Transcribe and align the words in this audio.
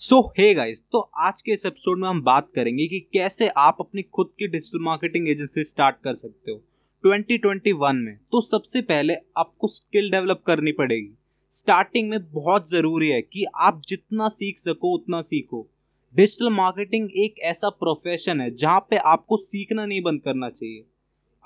सो 0.00 0.32
hey 0.38 0.54
guys 0.54 0.82
तो 0.92 0.98
आज 0.98 1.42
के 1.42 1.52
इस 1.52 1.66
एपिसोड 1.66 1.98
में 1.98 2.08
हम 2.08 2.22
बात 2.22 2.48
करेंगे 2.54 2.86
कि 2.86 3.00
कैसे 3.00 3.48
आप 3.48 3.76
अपनी 3.80 4.02
खुद 4.02 4.30
की 4.38 4.46
डिजिटल 4.46 4.78
मार्केटिंग 4.84 5.28
एजेंसी 5.28 5.64
स्टार्ट 5.64 5.96
कर 6.04 6.14
सकते 6.14 6.52
हो 6.52 6.62
2021 7.04 7.94
में। 7.94 8.16
तो 8.16 8.40
सबसे 8.40 8.82
पहले 8.82 9.14
आपको 9.36 9.68
स्किल 9.68 10.10
डेवलप 10.10 10.42
करनी 10.46 10.72
पड़ेगी। 10.72 11.18
स्टार्टिंग 11.50 12.10
में 12.10 12.32
बहुत 12.32 12.70
ज़रूरी 12.70 13.08
है 13.08 13.22
कि 13.22 13.44
आप 13.56 13.82
जितना 13.88 14.28
सीख 14.28 14.58
सको, 14.58 14.94
उतना 14.94 15.22
सीखो। 15.22 15.70
डिजिटल 16.16 16.50
मार्केटिंग 16.50 17.10
एक 17.16 17.38
ऐसा 17.38 17.68
प्रोफेशन 17.68 18.40
है 18.40 18.54
जहाँ 18.54 18.86
पे 18.90 18.96
आपको 18.96 19.36
सीखना 19.36 19.86
नहीं 19.86 20.02
बंद 20.02 20.20
करना 20.20 20.50
चाहिए। 20.50 20.84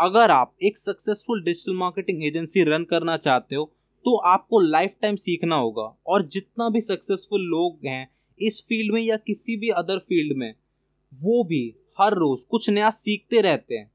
अगर 0.00 0.30
आप 0.30 0.54
एक 0.62 0.78
successful 0.78 1.44
digital 1.44 1.74
marketing 1.74 2.24
agency 2.24 2.64
run 2.64 2.84
करना 2.84 3.16
चाहते 3.16 3.54
हो 3.54 3.72
तो 4.04 4.16
आपको 4.16 4.60
लाइफ 4.60 4.96
टाइम 5.02 5.16
सीखना 5.16 5.56
होगा 5.56 5.96
और 6.06 6.28
जितना 6.28 6.68
भी 6.68 6.80
सक्सेसफुल 6.80 7.40
लोग 7.40 7.86
हैं 7.86 8.14
इस 8.44 8.64
फ़ील्ड 8.68 8.94
में 8.94 9.02
या 9.02 9.16
किसी 9.16 9.56
भी 9.56 9.68
अदर 9.68 9.98
फ़ील्ड 9.98 10.36
में, 10.36 10.54
वो 11.14 11.44
भी 11.44 11.74
हर 12.00 12.14
रोज 12.14 12.44
कुछ 12.44 12.70
नया 12.70 12.90
सीखते 12.90 13.40
रहते 13.40 13.74
हैं। 13.74 13.90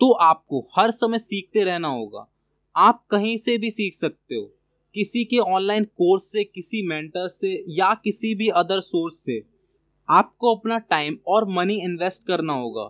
तो 0.00 0.12
आपको 0.12 0.68
हर 0.76 0.90
समय 0.90 1.18
सीखते 1.18 1.64
रहना 1.64 1.88
होगा। 1.88 2.26
आप 2.76 3.06
कहीं 3.10 3.36
से 3.36 3.58
भी 3.58 3.70
सीख 3.70 3.94
सकते 3.94 4.34
हो। 4.34 4.54
किसी 4.94 5.24
के 5.24 5.38
ऑनलाइन 5.38 5.84
कोर्स 5.84 6.32
से, 6.32 6.44
किसी 6.44 6.82
मेंटर 6.82 7.28
से 7.28 7.64
या 7.68 7.94
किसी 7.94 8.34
भी 8.34 8.48
अदर 8.48 8.80
सोर्स 8.80 9.14
से, 9.14 9.42
आपको 10.08 10.54
अपना 10.54 10.78
टाइम 10.78 11.18
और 11.26 11.48
मनी 11.48 11.80
इन्वेस्ट 11.80 12.26
करना 12.26 12.52
होगा। 12.52 12.84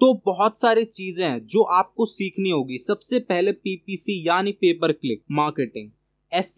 तो 0.00 0.22
बहुत 0.26 0.60
सारी 0.60 0.84
चीज़ें 0.84 1.28
हैं 1.28 1.46
जो 1.46 1.62
आपको 1.62 2.06
सीखनी 2.06 2.50
होगी। 2.50 2.78
सबसे 2.78 3.18
पहले 3.18 3.52
पीपीसी 3.52 4.28
यानी 4.28 4.52
paper 4.52 4.92
click 4.92 5.22
marketing 5.30 5.90
as 6.32 6.56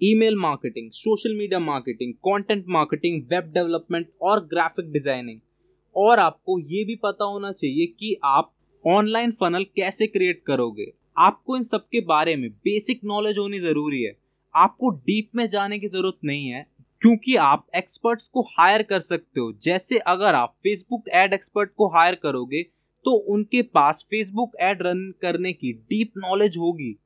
email 0.00 0.36
marketing, 0.36 0.90
social 0.92 1.34
media 1.34 1.58
marketing 1.60 2.12
content 2.26 2.64
marketing 2.68 3.22
web 3.30 3.50
development 3.54 4.08
और 4.22 4.40
ग्राफिक 4.46 4.90
डिज़ाइनिंग 4.92 5.40
और 5.96 6.18
आपको 6.18 6.58
ये 6.60 6.84
भी 6.84 6.94
पता 6.96 7.24
होना 7.24 7.50
चाहिए 7.52 7.86
कि 7.88 8.14
आप 8.26 8.52
ऑनलाइन 8.84 9.30
फनल 9.32 9.64
कैसे 9.76 10.06
क्रिएट 10.06 10.42
करोगे। 10.46 10.86
आपको 11.18 11.56
इन 11.56 11.62
सब 11.64 11.86
के 11.92 12.00
बारे 12.06 12.36
में 12.36 12.48
बेसिक 12.50 13.00
नॉलेज 13.04 13.38
होनी 13.38 13.60
ज़रूरी 13.60 14.02
है। 14.02 14.12
आपको 14.54 14.90
डीप 14.90 15.30
में 15.36 15.46
जाने 15.48 15.78
की 15.78 15.88
ज़रूरत 15.88 16.18
नहीं 16.24 16.46
है, 16.46 16.66
क्योंकि 17.02 17.34
आप 17.38 17.66
एक्सपर्ट्स 17.76 18.28
को 18.28 18.42
हायर 18.50 18.82
कर 18.84 19.00
सकते 19.00 19.40
हो। 19.40 19.52
जैसे 19.62 19.98
अगर 20.08 20.34
आप 20.34 20.54
फेसबुक 20.62 21.08
एड 21.14 21.34
एक्सपर्ट 21.34 21.70
को 21.76 21.88
हायर 21.88 22.14
करोगे 22.22 22.62
तो 23.04 23.10
उनके 23.32 23.62
पास 23.64 24.06
फेसबुक 24.10 24.56
एड 24.60 24.82
रन 24.82 25.10
करने 25.22 25.52
की 25.52 25.72
डीप 25.72 26.12
नॉलेज 26.18 26.56
होगी। 26.58 26.96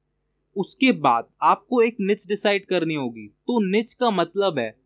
उसके 0.56 0.92
बाद 0.92 1.26
आपको 1.42 1.82
एक 1.82 1.96
निच 2.00 2.28
डिसाइड 2.28 2.66
करनी 2.66 2.94
होगी। 2.94 3.26
तो 3.26 3.70
निच 3.70 3.92
का 3.94 4.10
मतलब 4.10 4.58
है 4.58 4.76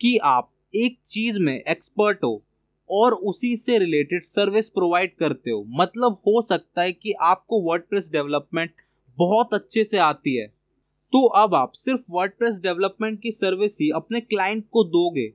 कि 0.00 0.16
आप 0.16 0.52
एक 0.74 0.98
चीज़ 1.08 1.40
में 1.40 1.62
एक्सपर्ट 1.68 2.18
हो 2.24 2.44
और 2.90 3.14
उसी 3.14 3.56
से 3.56 3.78
रिलेटेड 3.78 4.22
सर्विस 4.22 4.68
प्रोवाइड 4.68 5.16
करते 5.16 5.50
हो। 5.50 5.64
मतलब 5.68 6.12
हो 6.12 6.42
सकता 6.42 6.82
है 6.82 6.92
कि 6.92 7.12
आपको 7.12 7.60
वर्डप्रेस 7.60 8.08
डेवलपमेंट 8.12 8.70
बहुत 9.18 9.54
अच्छे 9.54 9.84
से 9.84 9.98
आती 9.98 10.36
है। 10.36 10.46
तो 11.12 11.26
अब 11.26 11.54
आप 11.54 11.72
सिर्फ़ 11.72 12.00
वर्डप्रेस 12.10 12.60
डेवलपमेंट 12.62 13.20
की 13.22 13.30
सर्विस 13.30 13.78
ही 13.80 13.90
अपने 13.90 14.20
क्लाइंट 14.20 14.64
को 14.70 14.84
दोगे। 14.84 15.32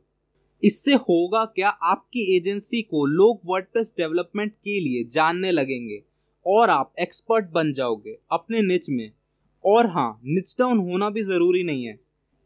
इससे 0.64 0.94
होगा 0.94 1.46
क्या? 1.46 1.70
आपकी 1.70 2.38
एजेंसी 2.38 2.82
को 2.82 3.06
लोग 3.06 3.42
वर्डप्रेस 3.46 3.94
डेवलपमेंट 3.98 4.52
के 4.52 4.80
लिए 4.80 5.04
जानने 5.04 5.52
लगेंगे 5.52 6.04
और 6.46 6.70
आप 6.70 6.94
एक्सपर्ट 7.00 7.46
बन 7.46 7.74
जाओगे 7.74 8.18
अपने 8.32 8.62
निच 8.62 8.90
में। 8.90 9.12
और 9.66 9.88
हाँ 9.88 10.20
निच 10.26 10.56
डाउन 10.60 10.80
होना 10.82 11.10
भी 11.10 11.24
ज़रूरी 11.24 11.64
नहीं 11.64 11.86
है, 11.86 11.94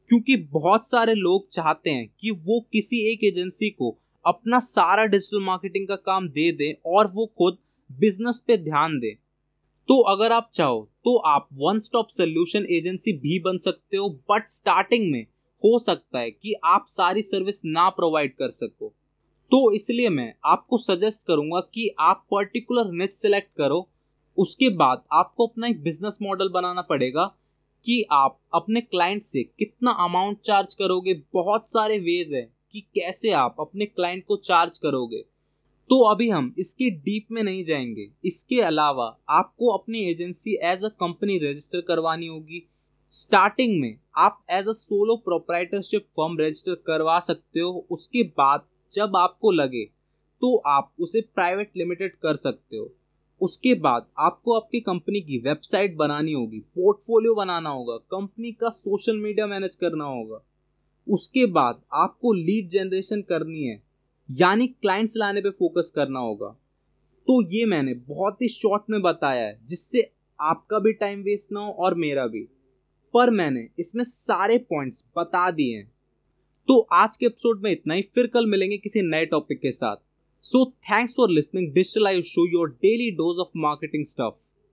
क्योंकि 0.09 0.35
बहुत 0.52 0.89
सारे 0.89 1.13
लोग 1.16 1.47
चाहते 1.49 1.89
हैं 1.89 2.08
कि 2.19 2.31
वो 2.31 2.59
किसी 2.73 2.99
एक 3.11 3.23
एजेंसी 3.23 3.69
को 3.69 3.95
अपना 4.25 4.59
सारा 4.61 5.05
डिजिटल 5.05 5.43
मार्केटिंग 5.43 5.88
का 5.88 5.95
काम 5.95 6.27
दे 6.30 6.52
दें 6.52 6.73
और 6.88 7.11
वो 7.11 7.25
खुद 7.38 7.58
बिज़नेस 7.89 8.41
पे 8.47 8.58
ध्यान 8.59 8.97
दें। 8.99 9.16
तो 9.89 9.99
अगर 10.09 10.31
आप 10.31 10.49
चाहो 10.53 10.81
तो 11.05 11.15
आप 11.27 11.48
वन 11.54 11.80
स्टॉप 11.80 12.08
सोल्यूशन 12.09 12.65
एजेंसी 12.71 13.14
भी 13.20 13.39
बन 13.39 13.58
सकते 13.58 13.98
हो 13.98 14.09
बट 14.31 14.49
स्टार्टिंग 14.49 15.11
में 15.11 15.21
हो 15.64 15.77
सकता 15.80 16.20
है 16.20 16.31
कि 16.31 16.54
आप 16.65 16.86
सारी 16.87 17.21
सर्विस 17.21 17.61
ना 17.65 17.89
प्रोवाइड 17.92 18.33
कर 18.33 18.52
सको। 18.52 18.93
तो 19.52 19.71
इसलिए 19.71 20.09
मैं 20.09 20.33
आपको 20.45 20.77
सजेस्ट 20.77 21.25
करूँगा 21.27 21.59
कि 21.73 21.89
आप 21.99 22.25
पर्टिकुलर 22.31 22.92
निच 22.93 23.14
सेलेक्ट 23.14 23.49
करो 23.58 23.80
उसके 24.38 24.70
बाद 24.70 25.04
आपको 25.14 25.48
अपना 25.48 25.68
एक 25.68 25.82
बिज़नेस 25.84 26.18
मॉडल 26.22 26.50
बनाना 26.50 26.82
पड़ेगा 26.82 27.26
कि 27.86 28.04
आप 28.12 28.40
अपने 28.54 28.82
क्लाइंट 28.82 29.23
से 29.23 29.44
कितना 29.44 29.92
अमाउंट 29.92 30.38
चार्ज 30.40 30.73
करोगे, 30.73 31.14
बहुत 31.34 31.68
सारे 31.68 32.00
वेज 32.00 32.34
हैं 32.34 32.48
कि 32.72 32.82
कैसे 32.96 33.32
आप 33.32 33.56
अपने 33.60 33.86
क्लाइंट 33.86 34.26
को 34.26 34.38
चार्ज 34.38 34.78
करोगे। 34.78 35.23
तो 35.90 36.00
अभी 36.04 36.30
हम 36.30 36.54
इसके 36.60 36.90
डीप 36.90 37.28
में 37.32 37.42
नहीं 37.44 37.64
जाएँगे। 37.64 38.08
इसके 38.26 38.62
अलावा 38.62 39.06
आपको 39.30 39.68
अपनी 39.70 40.00
agency 40.12 40.58
as 40.64 40.84
a 40.84 40.90
company 41.00 41.38
register 41.38 41.82
करवानी 41.82 42.28
होगी। 42.28 42.66
स्टार्टिंग 43.16 43.80
में 43.82 43.96
आप 44.17 44.44
as 44.52 44.67
a 44.67 44.72
solo 44.72 45.16
proprietorship 45.16 46.06
firm 46.17 46.38
register 46.40 46.76
करवा 46.88 47.20
सकते 47.20 47.60
हो। 47.60 47.86
उसके 47.92 48.23
बाद 48.23 48.66
जब 48.92 49.16
आपको 49.17 49.52
लगे 49.52 49.86
तो 50.42 50.56
आप 50.67 50.92
उसे 51.00 51.22
प्राइवेट 51.36 51.72
लिमिटेड 51.78 52.16
कर 52.16 52.36
सकते 52.36 52.78
हो। 52.78 52.92
उसके 53.42 53.73
बाद 53.76 54.06
आपको 54.18 54.54
आपकी 54.54 54.80
कंपनी 54.80 55.22
की 55.22 55.38
वेबसाइट 55.38 55.96
बनानी 55.96 56.34
होगी 56.34 56.60
पोर्टफोलियो 56.60 57.34
बनाना 57.36 57.70
होगा 57.70 57.96
कंपनी 58.12 58.52
का 58.52 58.70
सोशल 58.70 59.18
मीडिया 59.18 59.48
मैनेज 59.48 59.76
करना 59.76 60.06
होगा। 60.06 60.42
उसके 61.08 61.46
बाद 61.46 61.82
आपको 61.94 62.34
लीड 62.34 62.70
जनरेशन 62.70 63.22
करनी 63.22 63.64
है, 63.64 63.82
यानी 64.30 64.68
क्लाइंट्स 64.68 65.14
लाने 65.18 65.42
पे 65.42 65.50
फोकस 65.50 65.92
करना 65.96 66.20
होगा। 66.20 66.48
तो 67.28 67.42
ये 67.48 67.66
मैंने 67.66 67.94
बहुत 67.94 68.42
ही 68.42 68.48
शॉर्ट 68.48 68.84
में 68.90 69.02
बताया 69.02 69.46
है, 69.48 69.60
जिससे 69.66 70.10
आपका 70.40 70.80
भी 70.80 70.94
टाइम 70.94 71.22
वेस्ट 71.22 71.52
ना 71.52 71.60
हो 71.60 71.72
और 71.72 71.96
मेरा 71.96 72.28
भी। 72.28 72.48
पर 73.14 73.30
मैंने 73.30 73.67
इसमें 73.80 74.04
सारे 74.04 74.58
पॉइंट्स 74.58 75.04
बता 75.17 75.50
दिए 75.52 75.78
हैं। 75.78 75.92
तो 76.67 76.80
आज 76.94 77.17
के 77.17 77.26
एपिसोड 77.26 77.62
में 77.64 77.72
इतना 77.72 77.94
ही, 77.94 78.02
फिर 78.02 78.28
कल 78.28 78.46
मिलेंगे 78.46 78.78
किसी 78.78 79.02
नए 79.02 79.26
टॉपिक 79.26 79.60
के 79.60 79.72
साथ। 79.72 79.96
So 80.48 80.73
thanks 80.88 81.16
for 81.16 81.28
listening. 81.28 81.73
Digital 81.73 82.04
Live 82.04 82.23
show 82.23 82.45
your 82.45 82.67
daily 82.67 83.16
dose 83.17 83.39
of 83.39 83.50
marketing 83.56 84.06
stuff. 84.06 84.36